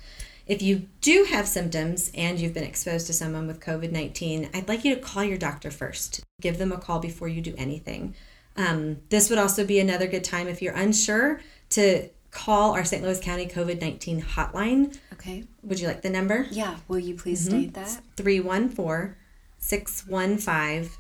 If 0.47 0.62
you 0.62 0.88
do 1.01 1.25
have 1.29 1.47
symptoms 1.47 2.12
and 2.13 2.39
you've 2.39 2.53
been 2.53 2.63
exposed 2.63 3.07
to 3.07 3.13
someone 3.13 3.47
with 3.47 3.59
COVID 3.59 3.91
19, 3.91 4.50
I'd 4.53 4.67
like 4.67 4.85
you 4.85 4.95
to 4.95 5.01
call 5.01 5.23
your 5.23 5.38
doctor 5.38 5.71
first. 5.71 6.21
Give 6.39 6.57
them 6.57 6.71
a 6.71 6.77
call 6.77 7.00
before 7.00 7.27
you 7.27 7.41
do 7.41 7.56
anything. 7.57 8.13
Um, 8.56 8.97
this 9.09 9.29
would 9.29 9.39
also 9.39 9.65
be 9.65 9.79
another 9.79 10.07
good 10.07 10.23
time 10.23 10.47
if 10.47 10.62
you're 10.62 10.75
unsure 10.75 11.41
to 11.71 12.09
call 12.31 12.73
our 12.73 12.85
St. 12.85 13.01
Louis 13.01 13.19
County 13.19 13.47
COVID 13.47 13.81
19 13.81 14.21
hotline. 14.21 14.97
Okay. 15.13 15.45
Would 15.63 15.79
you 15.79 15.88
like 15.88 16.03
the 16.03 16.09
number? 16.09 16.45
Yeah. 16.51 16.77
Will 16.88 17.00
you 17.00 17.15
please 17.15 17.47
mm-hmm. 17.47 17.59
state 17.59 17.73
that? 17.73 18.01
314 18.15 19.15
615 19.57 20.91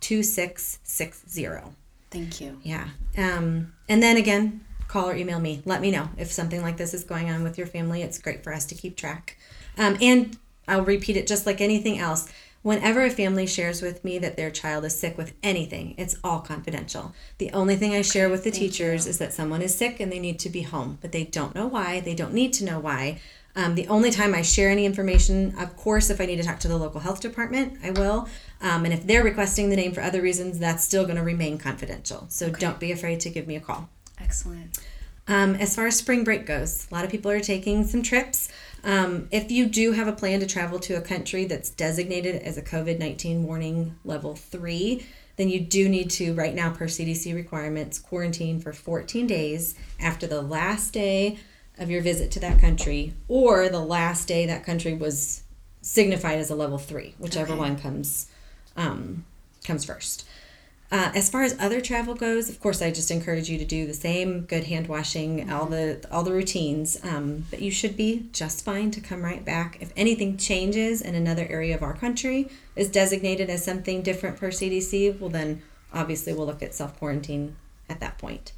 2660. 0.00 1.48
Thank 2.10 2.40
you. 2.40 2.58
Yeah. 2.62 2.88
Um, 3.16 3.72
and 3.88 4.02
then 4.02 4.16
again, 4.16 4.64
call 4.88 5.08
or 5.08 5.14
email 5.14 5.38
me. 5.38 5.62
Let 5.64 5.80
me 5.80 5.90
know 5.90 6.10
if 6.18 6.32
something 6.32 6.62
like 6.62 6.76
this 6.76 6.92
is 6.92 7.04
going 7.04 7.30
on 7.30 7.44
with 7.44 7.56
your 7.56 7.66
family. 7.66 8.02
It's 8.02 8.18
great 8.18 8.42
for 8.42 8.52
us 8.52 8.64
to 8.66 8.74
keep 8.74 8.96
track. 8.96 9.38
Um, 9.78 9.96
and 10.00 10.36
I'll 10.66 10.84
repeat 10.84 11.16
it 11.16 11.26
just 11.26 11.46
like 11.46 11.60
anything 11.60 11.98
else. 11.98 12.28
Whenever 12.62 13.02
a 13.02 13.10
family 13.10 13.46
shares 13.46 13.80
with 13.80 14.04
me 14.04 14.18
that 14.18 14.36
their 14.36 14.50
child 14.50 14.84
is 14.84 14.98
sick 14.98 15.16
with 15.16 15.32
anything, 15.42 15.94
it's 15.96 16.16
all 16.22 16.40
confidential. 16.40 17.14
The 17.38 17.50
only 17.52 17.74
thing 17.76 17.94
I 17.94 18.02
share 18.02 18.28
with 18.28 18.44
the 18.44 18.50
teachers 18.50 19.06
you. 19.06 19.10
is 19.10 19.18
that 19.18 19.32
someone 19.32 19.62
is 19.62 19.74
sick 19.74 19.98
and 19.98 20.12
they 20.12 20.18
need 20.18 20.38
to 20.40 20.50
be 20.50 20.62
home, 20.62 20.98
but 21.00 21.12
they 21.12 21.24
don't 21.24 21.54
know 21.54 21.66
why. 21.66 22.00
They 22.00 22.14
don't 22.14 22.34
need 22.34 22.52
to 22.54 22.64
know 22.64 22.78
why. 22.78 23.20
Um, 23.60 23.74
the 23.74 23.86
only 23.88 24.10
time 24.10 24.34
I 24.34 24.40
share 24.40 24.70
any 24.70 24.86
information, 24.86 25.54
of 25.58 25.76
course, 25.76 26.08
if 26.08 26.18
I 26.18 26.24
need 26.24 26.36
to 26.36 26.42
talk 26.42 26.60
to 26.60 26.68
the 26.68 26.78
local 26.78 26.98
health 26.98 27.20
department, 27.20 27.78
I 27.84 27.90
will. 27.90 28.26
Um, 28.62 28.86
and 28.86 28.94
if 28.94 29.06
they're 29.06 29.22
requesting 29.22 29.68
the 29.68 29.76
name 29.76 29.92
for 29.92 30.00
other 30.00 30.22
reasons, 30.22 30.58
that's 30.58 30.82
still 30.82 31.04
going 31.04 31.16
to 31.16 31.22
remain 31.22 31.58
confidential. 31.58 32.24
So 32.30 32.46
okay. 32.46 32.58
don't 32.58 32.80
be 32.80 32.90
afraid 32.90 33.20
to 33.20 33.28
give 33.28 33.46
me 33.46 33.56
a 33.56 33.60
call. 33.60 33.90
Excellent. 34.18 34.78
Um, 35.28 35.56
as 35.56 35.76
far 35.76 35.86
as 35.86 35.98
spring 35.98 36.24
break 36.24 36.46
goes, 36.46 36.88
a 36.90 36.94
lot 36.94 37.04
of 37.04 37.10
people 37.10 37.30
are 37.30 37.40
taking 37.40 37.84
some 37.84 38.02
trips. 38.02 38.48
Um, 38.82 39.28
if 39.30 39.50
you 39.50 39.66
do 39.66 39.92
have 39.92 40.08
a 40.08 40.12
plan 40.12 40.40
to 40.40 40.46
travel 40.46 40.78
to 40.80 40.94
a 40.94 41.02
country 41.02 41.44
that's 41.44 41.68
designated 41.68 42.36
as 42.36 42.56
a 42.56 42.62
COVID 42.62 42.98
19 42.98 43.44
warning 43.44 43.94
level 44.06 44.34
three, 44.34 45.06
then 45.36 45.50
you 45.50 45.60
do 45.60 45.86
need 45.86 46.08
to, 46.12 46.32
right 46.32 46.54
now, 46.54 46.70
per 46.70 46.86
CDC 46.86 47.34
requirements, 47.34 47.98
quarantine 47.98 48.58
for 48.58 48.72
14 48.72 49.26
days 49.26 49.74
after 50.00 50.26
the 50.26 50.40
last 50.40 50.94
day 50.94 51.38
of 51.80 51.90
your 51.90 52.02
visit 52.02 52.30
to 52.32 52.40
that 52.40 52.60
country 52.60 53.14
or 53.26 53.68
the 53.68 53.80
last 53.80 54.28
day 54.28 54.46
that 54.46 54.64
country 54.64 54.94
was 54.94 55.42
signified 55.82 56.38
as 56.38 56.50
a 56.50 56.54
level 56.54 56.78
three, 56.78 57.14
whichever 57.18 57.52
okay. 57.52 57.58
one 57.58 57.78
comes 57.78 58.28
um, 58.76 59.24
comes 59.64 59.84
first. 59.84 60.26
Uh, 60.92 61.12
as 61.14 61.30
far 61.30 61.42
as 61.42 61.56
other 61.60 61.80
travel 61.80 62.14
goes, 62.14 62.48
of 62.48 62.58
course, 62.58 62.82
I 62.82 62.90
just 62.90 63.12
encourage 63.12 63.48
you 63.48 63.58
to 63.58 63.64
do 63.64 63.86
the 63.86 63.94
same 63.94 64.40
good 64.42 64.64
hand 64.64 64.88
washing, 64.88 65.38
mm-hmm. 65.38 65.52
all 65.52 65.66
the 65.66 66.04
all 66.10 66.24
the 66.24 66.32
routines. 66.32 66.98
Um, 67.04 67.46
but 67.50 67.62
you 67.62 67.70
should 67.70 67.96
be 67.96 68.28
just 68.32 68.64
fine 68.64 68.90
to 68.92 69.00
come 69.00 69.22
right 69.22 69.44
back. 69.44 69.78
If 69.80 69.92
anything 69.96 70.36
changes 70.36 71.00
in 71.00 71.14
another 71.14 71.46
area 71.48 71.74
of 71.74 71.82
our 71.82 71.94
country 71.94 72.50
is 72.74 72.90
designated 72.90 73.48
as 73.48 73.64
something 73.64 74.02
different 74.02 74.38
per 74.38 74.50
CDC, 74.50 75.18
well 75.20 75.30
then 75.30 75.62
obviously 75.94 76.32
we'll 76.32 76.46
look 76.46 76.62
at 76.62 76.74
self 76.74 76.98
quarantine 76.98 77.56
at 77.88 78.00
that 78.00 78.18
point. 78.18 78.52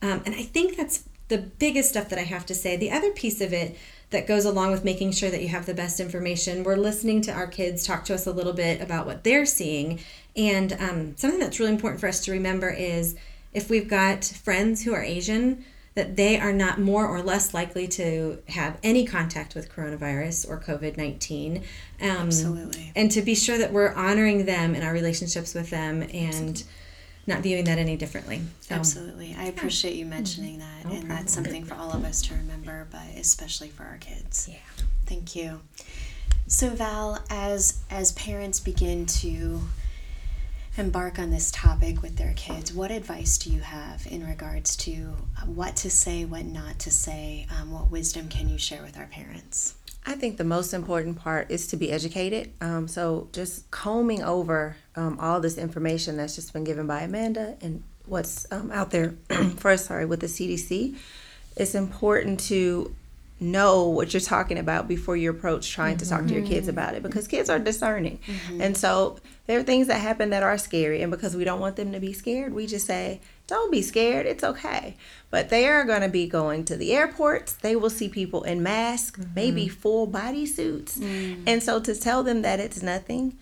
Um, 0.00 0.22
and 0.24 0.34
I 0.34 0.42
think 0.42 0.76
that's 0.76 1.04
the 1.28 1.38
biggest 1.38 1.90
stuff 1.90 2.08
that 2.08 2.18
I 2.18 2.22
have 2.22 2.46
to 2.46 2.54
say. 2.54 2.76
The 2.76 2.90
other 2.90 3.10
piece 3.10 3.40
of 3.40 3.52
it 3.52 3.76
that 4.10 4.26
goes 4.26 4.44
along 4.44 4.70
with 4.70 4.84
making 4.84 5.12
sure 5.12 5.30
that 5.30 5.42
you 5.42 5.48
have 5.48 5.66
the 5.66 5.74
best 5.74 5.98
information, 5.98 6.62
we're 6.62 6.76
listening 6.76 7.20
to 7.22 7.32
our 7.32 7.46
kids 7.46 7.84
talk 7.84 8.04
to 8.04 8.14
us 8.14 8.26
a 8.26 8.32
little 8.32 8.52
bit 8.52 8.80
about 8.80 9.06
what 9.06 9.24
they're 9.24 9.46
seeing. 9.46 9.98
And 10.36 10.72
um, 10.74 11.16
something 11.16 11.40
that's 11.40 11.58
really 11.58 11.72
important 11.72 12.00
for 12.00 12.08
us 12.08 12.24
to 12.24 12.32
remember 12.32 12.70
is 12.70 13.16
if 13.52 13.68
we've 13.68 13.88
got 13.88 14.24
friends 14.24 14.84
who 14.84 14.94
are 14.94 15.02
Asian, 15.02 15.64
that 15.96 16.14
they 16.14 16.38
are 16.38 16.52
not 16.52 16.78
more 16.78 17.06
or 17.06 17.22
less 17.22 17.54
likely 17.54 17.88
to 17.88 18.38
have 18.48 18.78
any 18.82 19.06
contact 19.06 19.54
with 19.54 19.72
coronavirus 19.72 20.48
or 20.48 20.60
COVID 20.60 20.96
19. 20.96 21.56
Um, 21.56 21.62
Absolutely. 22.02 22.92
And 22.94 23.10
to 23.10 23.22
be 23.22 23.34
sure 23.34 23.56
that 23.56 23.72
we're 23.72 23.94
honoring 23.94 24.44
them 24.44 24.74
in 24.74 24.82
our 24.82 24.92
relationships 24.92 25.54
with 25.54 25.70
them 25.70 26.02
and 26.12 26.62
not 27.26 27.40
viewing 27.40 27.64
that 27.64 27.78
any 27.78 27.96
differently. 27.96 28.40
So, 28.60 28.74
Absolutely. 28.74 29.34
I 29.36 29.44
appreciate 29.44 29.96
you 29.96 30.06
mentioning 30.06 30.58
that. 30.58 30.84
No 30.84 30.90
and 30.90 31.00
problem. 31.00 31.08
that's 31.08 31.32
something 31.32 31.64
for 31.64 31.74
all 31.74 31.92
of 31.92 32.04
us 32.04 32.22
to 32.22 32.34
remember, 32.34 32.86
but 32.90 33.02
especially 33.16 33.68
for 33.68 33.82
our 33.84 33.98
kids. 33.98 34.48
Yeah. 34.50 34.84
Thank 35.06 35.34
you. 35.34 35.60
So 36.48 36.70
Val, 36.70 37.18
as 37.28 37.80
as 37.90 38.12
parents 38.12 38.60
begin 38.60 39.06
to 39.06 39.60
embark 40.76 41.18
on 41.18 41.30
this 41.30 41.50
topic 41.50 42.02
with 42.02 42.16
their 42.16 42.34
kids, 42.34 42.72
what 42.72 42.90
advice 42.92 43.38
do 43.38 43.50
you 43.50 43.60
have 43.60 44.06
in 44.06 44.24
regards 44.24 44.76
to 44.76 45.16
what 45.46 45.74
to 45.76 45.90
say, 45.90 46.24
what 46.24 46.44
not 46.44 46.78
to 46.80 46.90
say? 46.90 47.46
Um, 47.50 47.72
what 47.72 47.90
wisdom 47.90 48.28
can 48.28 48.48
you 48.48 48.58
share 48.58 48.82
with 48.82 48.96
our 48.96 49.06
parents? 49.06 49.74
I 50.08 50.14
think 50.14 50.36
the 50.36 50.44
most 50.44 50.72
important 50.72 51.18
part 51.18 51.50
is 51.50 51.66
to 51.68 51.76
be 51.76 51.90
educated. 51.90 52.52
Um, 52.60 52.86
so 52.86 53.28
just 53.32 53.68
combing 53.72 54.22
over 54.22 54.76
um, 54.94 55.18
all 55.18 55.40
this 55.40 55.58
information 55.58 56.16
that's 56.16 56.36
just 56.36 56.52
been 56.52 56.62
given 56.62 56.86
by 56.86 57.00
Amanda 57.00 57.56
and 57.60 57.82
what's 58.06 58.46
um, 58.52 58.70
out 58.70 58.92
there 58.92 59.16
first, 59.56 59.86
sorry, 59.86 60.06
with 60.06 60.20
the 60.20 60.28
CDC, 60.28 60.96
it's 61.56 61.74
important 61.74 62.38
to 62.40 62.94
know 63.38 63.88
what 63.88 64.14
you're 64.14 64.20
talking 64.20 64.58
about 64.58 64.88
before 64.88 65.16
you 65.16 65.30
approach 65.30 65.70
trying 65.70 65.98
to 65.98 66.08
talk 66.08 66.26
to 66.26 66.32
your 66.32 66.46
kids 66.46 66.68
about 66.68 66.94
it 66.94 67.02
because 67.02 67.28
kids 67.28 67.50
are 67.50 67.58
discerning. 67.58 68.18
Mm-hmm. 68.26 68.62
And 68.62 68.76
so 68.76 69.18
there 69.46 69.58
are 69.58 69.62
things 69.62 69.88
that 69.88 70.00
happen 70.00 70.30
that 70.30 70.42
are 70.42 70.56
scary 70.56 71.02
and 71.02 71.10
because 71.10 71.36
we 71.36 71.44
don't 71.44 71.60
want 71.60 71.76
them 71.76 71.92
to 71.92 72.00
be 72.00 72.12
scared, 72.12 72.54
we 72.54 72.66
just 72.66 72.86
say, 72.86 73.20
"Don't 73.46 73.70
be 73.70 73.82
scared. 73.82 74.24
It's 74.24 74.42
okay." 74.42 74.96
But 75.30 75.50
they 75.50 75.68
are 75.68 75.84
going 75.84 76.00
to 76.00 76.08
be 76.08 76.26
going 76.26 76.64
to 76.66 76.76
the 76.76 76.92
airports. 76.94 77.52
They 77.52 77.76
will 77.76 77.90
see 77.90 78.08
people 78.08 78.42
in 78.42 78.62
masks, 78.62 79.20
mm-hmm. 79.20 79.34
maybe 79.34 79.68
full 79.68 80.06
body 80.06 80.46
suits. 80.46 80.96
Mm. 80.98 81.42
And 81.46 81.62
so 81.62 81.78
to 81.80 81.94
tell 81.94 82.22
them 82.22 82.40
that 82.42 82.58
it's 82.58 82.82
nothing, 82.82 83.36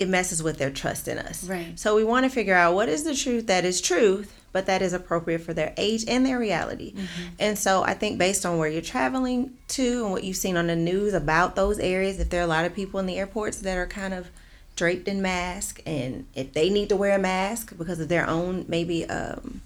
it 0.00 0.08
messes 0.08 0.42
with 0.42 0.58
their 0.58 0.70
trust 0.70 1.06
in 1.06 1.18
us. 1.18 1.44
Right. 1.44 1.78
So 1.78 1.94
we 1.94 2.02
want 2.02 2.24
to 2.24 2.30
figure 2.30 2.54
out 2.54 2.74
what 2.74 2.88
is 2.88 3.04
the 3.04 3.14
truth 3.14 3.46
that 3.46 3.64
is 3.64 3.80
truth 3.80 4.39
but 4.52 4.66
that 4.66 4.82
is 4.82 4.92
appropriate 4.92 5.40
for 5.40 5.54
their 5.54 5.72
age 5.76 6.04
and 6.08 6.26
their 6.26 6.38
reality. 6.38 6.92
Mm-hmm. 6.92 7.22
And 7.38 7.58
so 7.58 7.82
I 7.82 7.94
think 7.94 8.18
based 8.18 8.44
on 8.44 8.58
where 8.58 8.68
you're 8.68 8.82
traveling 8.82 9.56
to 9.68 10.04
and 10.04 10.12
what 10.12 10.24
you've 10.24 10.36
seen 10.36 10.56
on 10.56 10.66
the 10.66 10.76
news 10.76 11.14
about 11.14 11.56
those 11.56 11.78
areas, 11.78 12.18
if 12.18 12.30
there 12.30 12.40
are 12.40 12.44
a 12.44 12.48
lot 12.48 12.64
of 12.64 12.74
people 12.74 12.98
in 13.00 13.06
the 13.06 13.18
airports 13.18 13.58
that 13.58 13.76
are 13.76 13.86
kind 13.86 14.14
of 14.14 14.28
draped 14.76 15.08
in 15.08 15.20
mask 15.20 15.82
and 15.84 16.26
if 16.34 16.54
they 16.54 16.70
need 16.70 16.88
to 16.88 16.96
wear 16.96 17.14
a 17.14 17.18
mask 17.18 17.76
because 17.76 18.00
of 18.00 18.08
their 18.08 18.26
own 18.26 18.64
maybe 18.66 19.04
um, 19.10 19.60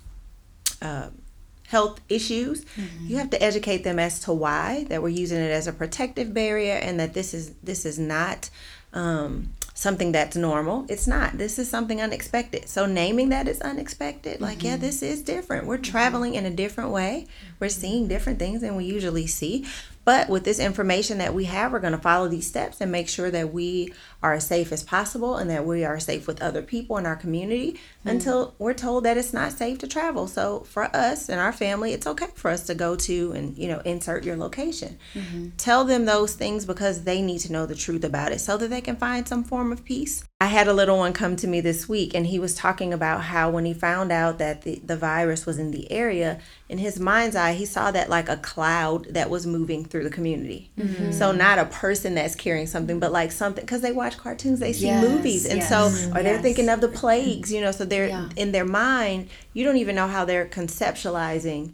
uh, 0.82 1.08
health 1.68 2.00
issues 2.08 2.64
mm-hmm. 2.64 3.06
you 3.06 3.16
have 3.16 3.30
to 3.30 3.40
educate 3.40 3.84
them 3.84 4.00
as 4.00 4.18
to 4.18 4.32
why 4.32 4.84
that 4.88 5.00
we're 5.02 5.08
using 5.08 5.38
it 5.38 5.52
as 5.52 5.68
a 5.68 5.72
protective 5.72 6.34
barrier 6.34 6.74
and 6.74 6.98
that 6.98 7.14
this 7.14 7.32
is 7.32 7.52
this 7.62 7.86
is 7.86 7.96
not 7.96 8.50
um, 8.92 9.52
something 9.74 10.12
that's 10.12 10.36
normal. 10.36 10.86
It's 10.88 11.06
not. 11.06 11.36
This 11.36 11.58
is 11.58 11.68
something 11.68 12.00
unexpected. 12.00 12.68
So 12.68 12.86
naming 12.86 13.28
that 13.30 13.48
is 13.48 13.60
unexpected, 13.60 14.40
like, 14.40 14.58
mm-hmm. 14.58 14.66
yeah, 14.68 14.76
this 14.76 15.02
is 15.02 15.22
different. 15.22 15.66
We're 15.66 15.78
traveling 15.78 16.36
in 16.36 16.46
a 16.46 16.50
different 16.50 16.90
way. 16.90 17.26
We're 17.58 17.68
seeing 17.68 18.06
different 18.06 18.38
things 18.38 18.60
than 18.60 18.76
we 18.76 18.84
usually 18.84 19.26
see. 19.26 19.66
But 20.04 20.28
with 20.28 20.44
this 20.44 20.58
information 20.58 21.18
that 21.18 21.34
we 21.34 21.44
have, 21.44 21.72
we're 21.72 21.80
going 21.80 21.92
to 21.92 21.98
follow 21.98 22.28
these 22.28 22.46
steps 22.46 22.80
and 22.80 22.92
make 22.92 23.08
sure 23.08 23.30
that 23.30 23.52
we 23.52 23.92
are 24.22 24.34
as 24.34 24.46
safe 24.46 24.72
as 24.72 24.82
possible 24.82 25.36
and 25.36 25.50
that 25.50 25.66
we 25.66 25.84
are 25.84 25.98
safe 25.98 26.26
with 26.26 26.42
other 26.42 26.62
people 26.62 26.96
in 26.96 27.06
our 27.06 27.16
community 27.16 27.72
mm-hmm. 27.72 28.08
until 28.08 28.54
we're 28.58 28.74
told 28.74 29.04
that 29.04 29.16
it's 29.16 29.32
not 29.32 29.52
safe 29.52 29.78
to 29.78 29.86
travel. 29.86 30.26
So 30.26 30.60
for 30.60 30.94
us 30.94 31.28
and 31.28 31.40
our 31.40 31.52
family, 31.52 31.92
it's 31.92 32.06
okay 32.06 32.28
for 32.34 32.50
us 32.50 32.64
to 32.66 32.74
go 32.74 32.96
to 32.96 33.32
and, 33.32 33.56
you 33.56 33.68
know, 33.68 33.80
insert 33.80 34.24
your 34.24 34.36
location. 34.36 34.98
Mm-hmm. 35.14 35.50
Tell 35.56 35.84
them 35.84 36.04
those 36.04 36.34
things 36.34 36.64
because 36.64 37.04
they 37.04 37.22
need 37.22 37.40
to 37.40 37.52
know 37.52 37.66
the 37.66 37.74
truth 37.74 38.04
about 38.04 38.32
it 38.32 38.40
so 38.40 38.56
that 38.56 38.68
they 38.68 38.80
can 38.80 38.96
find 38.96 39.26
some 39.26 39.44
form 39.44 39.72
of 39.72 39.84
peace. 39.84 40.24
I 40.40 40.48
had 40.48 40.68
a 40.68 40.74
little 40.74 40.98
one 40.98 41.14
come 41.14 41.36
to 41.36 41.46
me 41.46 41.60
this 41.62 41.88
week 41.88 42.14
and 42.14 42.26
he 42.26 42.38
was 42.38 42.54
talking 42.54 42.92
about 42.92 43.22
how 43.22 43.50
when 43.50 43.64
he 43.64 43.72
found 43.72 44.12
out 44.12 44.38
that 44.38 44.62
the, 44.62 44.80
the 44.84 44.96
virus 44.96 45.46
was 45.46 45.58
in 45.58 45.70
the 45.70 45.90
area, 45.90 46.40
in 46.68 46.78
his 46.78 46.98
mind's 46.98 47.36
eye, 47.36 47.52
he 47.52 47.66
saw 47.66 47.90
that 47.90 48.08
like 48.08 48.28
a 48.28 48.38
cloud 48.38 49.06
that 49.10 49.28
was 49.28 49.46
moving 49.46 49.84
through 49.84 50.04
the 50.04 50.10
community. 50.10 50.70
Mm-hmm. 50.78 51.12
So 51.12 51.30
not 51.30 51.58
a 51.58 51.66
person 51.66 52.14
that's 52.14 52.34
carrying 52.34 52.66
something, 52.66 52.98
but 52.98 53.12
like 53.12 53.32
something 53.32 53.62
because 53.64 53.82
they 53.82 53.92
watch 53.92 54.16
cartoons, 54.16 54.60
they 54.60 54.72
see 54.72 54.86
yes, 54.86 55.06
movies, 55.06 55.44
and 55.44 55.58
yes, 55.58 55.68
so 55.68 55.86
or 56.16 56.22
they're 56.22 56.40
thinking 56.40 56.70
of 56.70 56.80
the 56.80 56.88
plagues, 57.00 57.52
you 57.52 57.60
know. 57.60 57.70
So 57.70 57.84
they're 57.84 58.08
yeah. 58.08 58.28
in 58.36 58.52
their 58.52 58.64
mind, 58.64 59.28
you 59.52 59.64
don't 59.64 59.76
even 59.76 59.94
know 59.94 60.08
how 60.08 60.24
they're 60.24 60.46
conceptualizing 60.46 61.72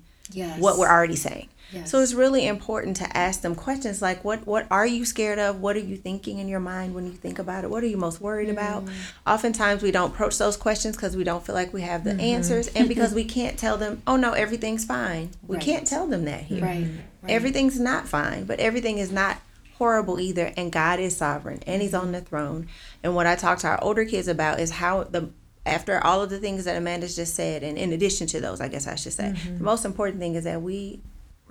what 0.59 0.79
we're 0.79 0.89
already 0.89 1.17
saying. 1.17 1.49
Yes. 1.73 1.91
So 1.91 2.01
it's 2.01 2.15
really 2.15 2.47
important 2.47 2.97
to 2.99 3.17
ask 3.17 3.43
them 3.43 3.55
questions 3.55 4.03
like 4.03 4.25
what 4.25 4.47
what 4.47 4.67
are 4.71 4.87
you 4.87 5.05
scared 5.05 5.39
of? 5.39 5.61
What 5.61 5.77
are 5.77 5.81
you 5.81 5.97
thinking 5.97 6.39
in 6.39 6.49
your 6.49 6.61
mind 6.61 6.95
when 6.95 7.07
you 7.07 7.13
think 7.13 7.39
about 7.39 7.65
it? 7.65 7.71
What 7.71 7.83
are 7.83 7.87
you 7.87 7.97
most 7.97 8.21
worried 8.21 8.49
mm. 8.49 8.53
about? 8.53 8.85
Oftentimes 9.27 9.83
we 9.83 9.91
don't 9.91 10.13
approach 10.13 10.39
those 10.39 10.57
questions 10.57 10.97
because 10.97 11.17
we 11.17 11.25
don't 11.25 11.45
feel 11.45 11.55
like 11.55 11.73
we 11.73 11.83
have 11.83 12.05
the 12.05 12.11
mm-hmm. 12.11 12.21
answers 12.21 12.69
and 12.69 12.89
because 12.95 13.15
we 13.15 13.25
can't 13.25 13.59
tell 13.59 13.77
them, 13.77 14.03
"Oh 14.07 14.17
no, 14.17 14.33
everything's 14.33 14.85
fine." 14.85 15.31
We 15.47 15.57
right. 15.57 15.65
can't 15.65 15.87
tell 15.87 16.07
them 16.07 16.25
that 16.25 16.43
here. 16.43 16.63
Right. 16.63 16.87
right. 17.23 17.33
Everything's 17.33 17.79
not 17.79 18.09
fine, 18.09 18.45
but 18.45 18.61
everything 18.61 18.99
is 18.99 19.13
not 19.13 19.39
horrible 19.81 20.21
either 20.21 20.53
and 20.59 20.71
God 20.71 21.01
is 21.01 21.17
sovereign 21.17 21.59
and 21.67 21.81
he's 21.81 21.95
on 21.95 22.13
the 22.13 22.21
throne. 22.21 22.69
And 23.03 23.15
what 23.15 23.27
I 23.27 23.35
talk 23.35 23.59
to 23.61 23.67
our 23.67 23.83
older 23.83 24.05
kids 24.05 24.29
about 24.29 24.61
is 24.61 24.71
how 24.73 25.05
the 25.05 25.31
after 25.65 26.05
all 26.05 26.23
of 26.23 26.31
the 26.31 26.39
things 26.39 26.65
that 26.65 26.77
Amanda's 26.77 27.17
just 27.17 27.35
said, 27.35 27.63
and 27.63 27.77
in 27.77 27.93
addition 27.93 28.27
to 28.29 28.41
those, 28.41 28.61
I 28.61 28.69
guess 28.69 28.87
I 28.87 28.95
should 28.95 29.13
say, 29.13 29.33
mm-hmm. 29.35 29.59
the 29.59 29.65
most 29.65 29.85
important 29.85 30.19
thing 30.21 30.35
is 30.35 30.45
that 30.45 30.63
we 30.63 31.01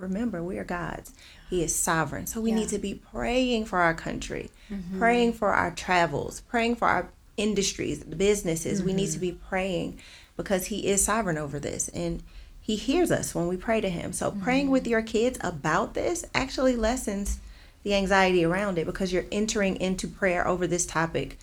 remember 0.00 0.42
we 0.42 0.58
are 0.58 0.64
God's. 0.64 1.12
He 1.48 1.62
is 1.62 1.74
sovereign. 1.74 2.26
So 2.26 2.40
we 2.40 2.50
yeah. 2.50 2.56
need 2.56 2.68
to 2.70 2.78
be 2.78 2.94
praying 2.94 3.66
for 3.66 3.80
our 3.80 3.94
country, 3.94 4.50
mm-hmm. 4.70 4.98
praying 4.98 5.32
for 5.34 5.52
our 5.52 5.70
travels, 5.70 6.40
praying 6.42 6.76
for 6.76 6.88
our 6.88 7.10
industries, 7.36 8.00
the 8.00 8.16
businesses. 8.16 8.78
Mm-hmm. 8.78 8.86
We 8.86 8.92
need 8.94 9.06
to 9.06 9.12
mm-hmm. 9.12 9.20
be 9.20 9.38
praying 9.48 9.98
because 10.36 10.66
He 10.66 10.86
is 10.86 11.04
sovereign 11.04 11.38
over 11.38 11.58
this. 11.58 11.88
And 11.88 12.22
He 12.60 12.76
hears 12.76 13.10
us 13.10 13.34
when 13.34 13.48
we 13.48 13.56
pray 13.56 13.80
to 13.80 13.90
Him. 13.90 14.12
So 14.12 14.30
mm-hmm. 14.30 14.42
praying 14.42 14.70
with 14.70 14.86
your 14.86 15.02
kids 15.02 15.38
about 15.42 15.94
this 15.94 16.24
actually 16.34 16.76
lessens 16.76 17.40
the 17.82 17.94
anxiety 17.94 18.44
around 18.44 18.78
it 18.78 18.86
because 18.86 19.12
you're 19.12 19.24
entering 19.32 19.76
into 19.76 20.06
prayer 20.06 20.46
over 20.46 20.66
this 20.66 20.84
topic 20.86 21.38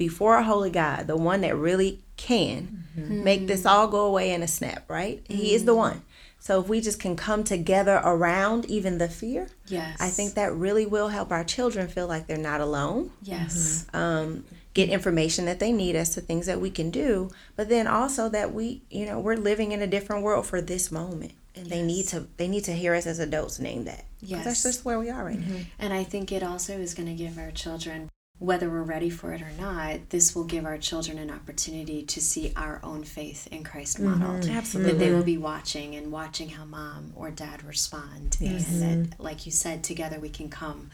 before 0.00 0.38
a 0.38 0.42
holy 0.42 0.70
God, 0.70 1.06
the 1.08 1.16
one 1.16 1.42
that 1.42 1.54
really 1.54 2.00
can 2.16 2.86
mm-hmm. 2.96 3.22
make 3.22 3.46
this 3.46 3.66
all 3.66 3.86
go 3.86 4.06
away 4.06 4.32
in 4.32 4.42
a 4.42 4.48
snap, 4.48 4.88
right? 4.88 5.22
He 5.28 5.54
is 5.54 5.66
the 5.66 5.72
mm-hmm. 5.72 5.78
one. 5.78 6.02
So 6.38 6.58
if 6.58 6.68
we 6.68 6.80
just 6.80 6.98
can 6.98 7.16
come 7.16 7.44
together 7.44 8.00
around 8.02 8.64
even 8.64 8.96
the 8.96 9.10
fear, 9.10 9.48
yes, 9.66 9.98
I 10.00 10.08
think 10.08 10.32
that 10.34 10.54
really 10.54 10.86
will 10.86 11.08
help 11.08 11.30
our 11.30 11.44
children 11.44 11.86
feel 11.86 12.06
like 12.06 12.26
they're 12.26 12.38
not 12.38 12.62
alone. 12.62 13.10
Yes. 13.22 13.84
Mm-hmm. 13.92 13.96
Um, 13.96 14.44
get 14.72 14.88
information 14.88 15.44
that 15.44 15.60
they 15.60 15.70
need 15.70 15.96
as 15.96 16.14
to 16.14 16.22
things 16.22 16.46
that 16.46 16.62
we 16.62 16.70
can 16.70 16.90
do, 16.90 17.30
but 17.54 17.68
then 17.68 17.86
also 17.86 18.30
that 18.30 18.54
we, 18.54 18.80
you 18.88 19.04
know, 19.04 19.20
we're 19.20 19.36
living 19.36 19.72
in 19.72 19.82
a 19.82 19.86
different 19.86 20.22
world 20.22 20.46
for 20.46 20.62
this 20.62 20.90
moment, 20.90 21.32
and 21.54 21.66
yes. 21.66 21.76
they 21.76 21.82
need 21.82 22.08
to 22.08 22.26
they 22.38 22.48
need 22.48 22.64
to 22.64 22.72
hear 22.72 22.94
us 22.94 23.06
as 23.06 23.18
adults 23.18 23.58
name 23.58 23.84
that. 23.84 24.06
Yes, 24.22 24.46
that's 24.46 24.62
just 24.62 24.82
where 24.86 24.98
we 24.98 25.10
are 25.10 25.26
right 25.26 25.38
mm-hmm. 25.38 25.56
now. 25.56 25.64
And 25.78 25.92
I 25.92 26.04
think 26.04 26.32
it 26.32 26.42
also 26.42 26.78
is 26.78 26.94
going 26.94 27.08
to 27.08 27.14
give 27.14 27.36
our 27.36 27.50
children 27.50 28.08
whether 28.40 28.70
we're 28.70 28.82
ready 28.82 29.10
for 29.10 29.34
it 29.34 29.42
or 29.42 29.52
not, 29.60 30.08
this 30.08 30.34
will 30.34 30.44
give 30.44 30.64
our 30.64 30.78
children 30.78 31.18
an 31.18 31.30
opportunity 31.30 32.02
to 32.02 32.20
see 32.22 32.52
our 32.56 32.80
own 32.82 33.04
faith 33.04 33.46
in 33.48 33.62
Christ 33.62 33.98
mm-hmm. 33.98 34.18
modeled. 34.18 34.44
Mm-hmm. 34.44 34.56
Absolutely. 34.56 34.92
That 34.92 34.98
they 34.98 35.12
will 35.12 35.22
be 35.22 35.36
watching 35.36 35.94
and 35.94 36.10
watching 36.10 36.48
how 36.48 36.64
mom 36.64 37.12
or 37.14 37.30
dad 37.30 37.62
respond. 37.62 38.38
Yes. 38.40 38.70
And 38.70 38.82
that, 38.82 39.10
mm-hmm. 39.10 39.22
like 39.22 39.44
you 39.44 39.52
said, 39.52 39.84
together 39.84 40.18
we 40.18 40.30
can 40.30 40.48
come 40.48 40.90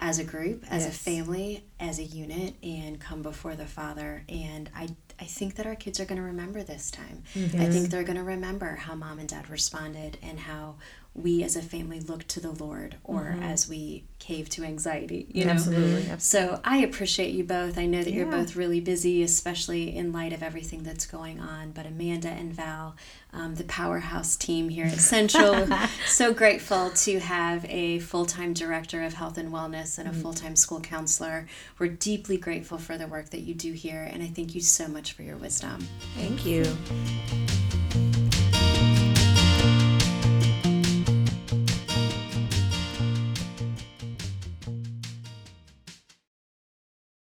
as 0.00 0.18
a 0.18 0.24
group, 0.24 0.64
as 0.68 0.82
yes. 0.84 0.94
a 0.94 0.98
family, 0.98 1.62
as 1.78 2.00
a 2.00 2.02
unit, 2.02 2.54
and 2.62 2.98
come 2.98 3.22
before 3.22 3.54
the 3.54 3.66
Father. 3.66 4.24
And 4.28 4.68
I, 4.74 4.88
I 5.20 5.24
think 5.26 5.54
that 5.56 5.66
our 5.66 5.76
kids 5.76 6.00
are 6.00 6.06
going 6.06 6.20
to 6.20 6.26
remember 6.26 6.64
this 6.64 6.90
time. 6.90 7.22
Mm-hmm. 7.34 7.60
I 7.60 7.66
think 7.66 7.90
they're 7.90 8.02
going 8.02 8.18
to 8.18 8.24
remember 8.24 8.74
how 8.74 8.96
mom 8.96 9.20
and 9.20 9.28
dad 9.28 9.48
responded 9.48 10.18
and 10.22 10.40
how 10.40 10.74
we 11.14 11.42
as 11.42 11.56
a 11.56 11.62
family 11.62 12.00
look 12.00 12.26
to 12.28 12.40
the 12.40 12.52
Lord 12.52 12.96
or 13.02 13.22
mm-hmm. 13.22 13.42
as 13.42 13.68
we 13.68 14.04
cave 14.20 14.48
to 14.50 14.62
anxiety, 14.62 15.26
you 15.32 15.44
know? 15.44 15.52
Absolutely. 15.52 16.08
So 16.18 16.60
I 16.64 16.78
appreciate 16.78 17.34
you 17.34 17.42
both. 17.42 17.78
I 17.78 17.86
know 17.86 18.02
that 18.02 18.10
yeah. 18.10 18.18
you're 18.18 18.30
both 18.30 18.54
really 18.54 18.80
busy, 18.80 19.22
especially 19.22 19.96
in 19.96 20.12
light 20.12 20.32
of 20.32 20.42
everything 20.42 20.84
that's 20.84 21.06
going 21.06 21.40
on. 21.40 21.72
But 21.72 21.86
Amanda 21.86 22.28
and 22.28 22.52
Val, 22.52 22.94
um, 23.32 23.56
the 23.56 23.64
powerhouse 23.64 24.36
team 24.36 24.68
here 24.68 24.86
at 24.86 24.98
Central, 24.98 25.66
so 26.06 26.32
grateful 26.32 26.90
to 26.90 27.18
have 27.18 27.64
a 27.68 27.98
full 28.00 28.26
time 28.26 28.52
director 28.52 29.02
of 29.02 29.14
health 29.14 29.36
and 29.36 29.52
wellness 29.52 29.98
and 29.98 30.06
a 30.06 30.12
mm-hmm. 30.12 30.20
full 30.20 30.34
time 30.34 30.54
school 30.54 30.80
counselor. 30.80 31.48
We're 31.78 31.88
deeply 31.88 32.36
grateful 32.36 32.78
for 32.78 32.96
the 32.96 33.08
work 33.08 33.30
that 33.30 33.40
you 33.40 33.54
do 33.54 33.72
here, 33.72 34.08
and 34.12 34.22
I 34.22 34.26
thank 34.26 34.54
you 34.54 34.60
so 34.60 34.86
much 34.86 35.12
for 35.14 35.22
your 35.22 35.36
wisdom. 35.36 35.88
Thank 36.14 36.46
you. 36.46 36.64